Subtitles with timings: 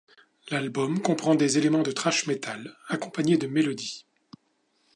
[0.49, 4.07] L'album comprend des éléments de thrash metal, accompagnés de mélodies.